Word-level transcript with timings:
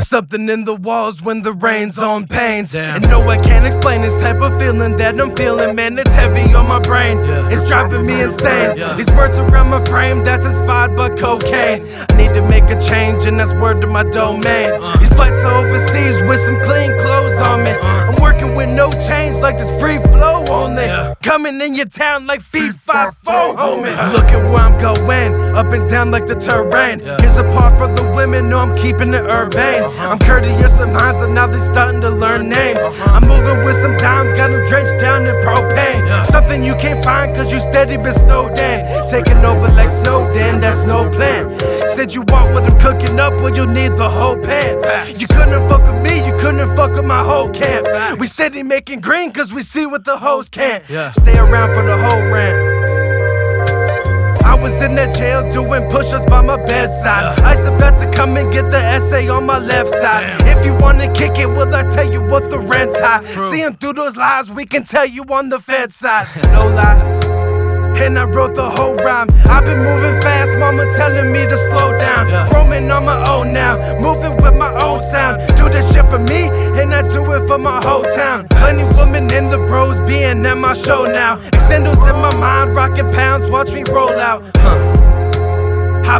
something 0.00 0.48
in 0.48 0.64
the 0.64 0.74
walls 0.74 1.22
when 1.22 1.42
the 1.42 1.52
rain's 1.52 1.98
on 1.98 2.26
panes. 2.26 2.74
And 2.74 3.02
no, 3.04 3.20
I 3.28 3.38
can't 3.38 3.66
explain 3.66 4.02
this 4.02 4.18
type 4.20 4.40
of 4.40 4.58
feeling 4.58 4.96
that 4.98 5.20
I'm 5.20 5.34
feeling, 5.36 5.74
man. 5.74 5.98
It's 5.98 6.14
heavy 6.14 6.54
on 6.54 6.68
my 6.68 6.80
brain, 6.80 7.18
it's 7.52 7.66
driving 7.66 8.06
me 8.06 8.20
insane. 8.20 8.76
These 8.96 9.10
words 9.10 9.38
around 9.38 9.70
my 9.70 9.84
frame, 9.86 10.24
that's 10.24 10.46
inspired 10.46 10.96
by 10.96 11.10
cocaine. 11.16 11.82
I 12.08 12.16
need 12.16 12.34
to 12.34 12.42
make 12.48 12.64
a 12.64 12.80
change, 12.80 13.24
and 13.26 13.38
that's 13.38 13.52
word 13.54 13.80
to 13.80 13.86
my 13.86 14.02
domain. 14.04 14.70
Uh. 14.72 14.96
These 14.98 15.12
flights 15.12 15.42
are 15.44 15.66
overseas 15.66 15.95
Coming 21.26 21.60
in 21.60 21.74
your 21.74 21.86
town 21.86 22.24
like 22.28 22.40
feet 22.40 22.72
five 22.76 23.16
four, 23.16 23.56
homie. 23.56 24.12
Look 24.12 24.26
at 24.26 24.48
where 24.48 24.62
I'm 24.62 24.80
going, 24.80 25.34
up 25.56 25.66
and 25.72 25.90
down 25.90 26.12
like 26.12 26.28
the 26.28 26.36
terrain. 26.36 27.00
Here's 27.00 27.36
a 27.38 27.42
part 27.52 27.76
for 27.78 27.88
the 27.92 28.08
women, 28.14 28.48
no, 28.48 28.60
I'm 28.60 28.76
keeping 28.76 29.12
it 29.12 29.24
urbane. 29.24 29.82
I'm 29.98 30.20
courteous 30.20 30.78
of 30.78 30.90
minds, 30.90 31.20
and 31.22 31.34
now 31.34 31.48
they 31.48 31.58
starting 31.58 32.00
to 32.02 32.10
learn 32.10 32.48
names. 32.48 32.80
I'm 33.86 33.92
moving 33.92 34.02
with 34.02 34.02
some 34.02 34.02
dimes, 34.02 34.34
got 34.34 34.50
them 34.50 34.66
drenched 34.66 35.00
down 35.00 35.26
in 35.26 35.34
propane. 35.44 36.26
Something 36.26 36.64
you 36.64 36.74
can't 36.74 37.04
find, 37.04 37.34
cause 37.36 37.52
you 37.52 37.60
steady 37.60 37.96
been 37.96 38.12
snowed 38.12 38.58
in. 38.58 39.06
Taking 39.06 39.44
over 39.44 39.68
like 39.72 39.88
Snowden, 39.88 40.60
that's 40.60 40.84
no 40.86 41.08
plan. 41.10 41.58
Said 41.88 42.12
you 42.12 42.22
want 42.22 42.52
what 42.52 42.64
I'm 42.64 42.78
cooking 42.80 43.20
up, 43.20 43.32
well, 43.34 43.54
you 43.54 43.66
need 43.66 43.92
the 43.92 44.08
whole 44.08 44.36
pan. 44.36 44.76
You 45.18 45.26
couldn't 45.28 45.68
fuck 45.68 45.82
with 45.82 46.02
me, 46.02 46.26
you 46.26 46.36
couldn't 46.38 46.74
fuck 46.76 46.94
with 46.96 47.04
my 47.04 47.22
whole 47.22 47.50
camp. 47.50 47.86
We 48.18 48.26
steady 48.26 48.62
making 48.62 49.00
green, 49.00 49.32
cause 49.32 49.52
we 49.52 49.62
see 49.62 49.86
what 49.86 50.04
the 50.04 50.16
hoes 50.18 50.48
can't. 50.48 50.84
Stay 51.14 51.38
around 51.38 51.74
for 51.74 51.82
the 51.84 51.96
whole 51.96 52.32
rant. 52.32 52.75
I 55.06 55.08
was 55.08 55.18
in 55.18 55.22
jail 55.22 55.50
doing 55.52 55.88
push 55.90 56.12
ups 56.12 56.24
by 56.24 56.40
my 56.42 56.56
bedside. 56.66 57.38
Ice 57.40 57.64
about 57.64 57.98
to 57.98 58.10
come 58.12 58.36
and 58.36 58.52
get 58.52 58.70
the 58.70 58.78
essay 58.78 59.28
on 59.28 59.46
my 59.46 59.58
left 59.58 59.90
side. 59.90 60.34
If 60.46 60.64
you 60.64 60.74
wanna 60.74 61.12
kick 61.14 61.38
it, 61.38 61.46
will 61.46 61.72
I 61.74 61.82
tell 61.94 62.10
you 62.10 62.20
what 62.20 62.50
the 62.50 62.58
rent's 62.58 62.98
high? 62.98 63.22
Seeing 63.50 63.74
through 63.74 63.92
those 63.94 64.16
lies, 64.16 64.50
we 64.50 64.66
can 64.66 64.84
tell 64.84 65.06
you 65.06 65.22
on 65.24 65.48
the 65.48 65.60
Fed 65.60 65.92
side. 65.92 66.26
No 66.56 66.68
lie. 66.68 66.98
And 67.98 68.18
I 68.18 68.24
wrote 68.24 68.54
the 68.54 68.68
whole 68.68 68.94
rhyme. 68.96 69.28
I've 69.46 69.64
been 69.64 69.78
moving 69.78 70.20
fast, 70.22 70.56
mama 70.58 70.84
telling 70.96 71.32
me 71.32 71.44
to 71.46 71.56
slow 71.56 71.92
down. 71.98 72.50
Roaming 72.52 72.90
on 72.90 73.04
my 73.04 73.18
own 73.28 73.52
now, 73.52 73.76
moving 74.00 74.36
with 74.42 74.54
my 74.56 74.72
own 74.82 75.00
sound. 75.00 75.40
Do 75.56 75.68
this 75.68 75.90
shit 75.92 76.04
for 76.06 76.18
me, 76.18 76.48
and 76.80 76.94
I 76.94 77.02
do 77.10 77.20
it 77.32 77.46
for 77.46 77.58
my 77.58 77.82
whole 77.82 78.04
town. 78.14 78.48
Plenty 78.48 78.84
women 78.98 79.30
in 79.32 79.50
the 79.50 79.58
bros 79.68 79.98
being 80.00 80.44
at 80.44 80.58
my 80.58 80.74
show 80.74 81.04
now. 81.04 81.38
Extendos 81.52 82.02
in 82.08 82.20
my 82.20 82.34
mind, 82.36 82.74
rocking 82.74 83.10
pounds, 83.14 83.48
watch 83.48 83.72
me 83.72 83.82
roll 83.84 84.10
out. 84.10 84.55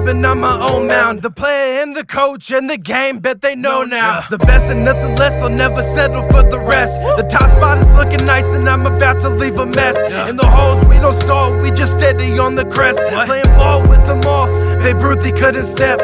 Been 0.05 0.25
on 0.25 0.39
my 0.39 0.71
own 0.71 0.87
mound. 0.87 1.23
The 1.23 1.31
player 1.33 1.83
and 1.83 1.97
the 1.97 2.05
coach 2.05 2.53
and 2.53 2.71
the 2.71 2.77
game, 2.77 3.19
bet 3.19 3.41
they 3.41 3.57
know 3.57 3.83
now. 3.83 4.21
The 4.31 4.39
best 4.39 4.71
and 4.71 4.85
nothing 4.85 5.17
less, 5.17 5.43
I'll 5.43 5.49
never 5.49 5.83
settle 5.83 6.23
for 6.31 6.45
the 6.45 6.61
rest. 6.61 7.01
The 7.17 7.27
top 7.29 7.51
spot 7.51 7.79
is 7.79 7.91
looking 7.91 8.25
nice, 8.25 8.55
and 8.55 8.69
I'm 8.69 8.87
about 8.87 9.21
to 9.23 9.29
leave 9.29 9.59
a 9.59 9.67
mess. 9.67 9.97
In 10.29 10.37
the 10.37 10.47
halls, 10.47 10.85
we 10.85 10.99
don't 10.99 11.13
stall, 11.13 11.61
we 11.61 11.73
just 11.73 11.95
steady 11.95 12.39
on 12.39 12.55
the 12.55 12.65
crest. 12.67 13.01
Playing 13.27 13.47
ball 13.57 13.83
with 13.89 14.05
them 14.07 14.25
all, 14.27 14.47
Babe 14.79 14.99
Ruth, 14.99 15.25
he 15.25 15.33
couldn't 15.33 15.65
step. 15.65 15.99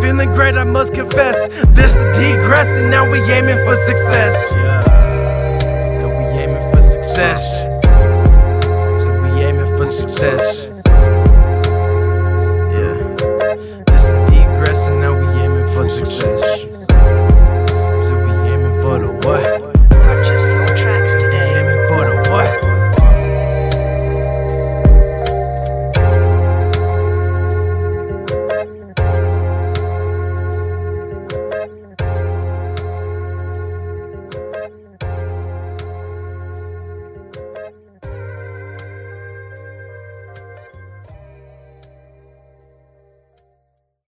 Feeling 0.00 0.30
great, 0.32 0.54
I 0.54 0.62
must 0.62 0.94
confess. 0.94 1.48
This 1.74 1.94
the 1.94 2.12
digress, 2.12 2.68
and 2.78 2.88
now 2.88 3.10
we 3.10 3.18
aiming 3.18 3.58
for 3.66 3.74
success. 3.74 4.52
Yeah, 4.52 6.06
we 6.06 6.24
aiming 6.38 6.70
for 6.70 6.80
success. 6.80 7.58
So 9.02 9.08
we 9.22 9.42
aiming 9.42 9.76
for 9.76 9.86
success. 9.86 10.67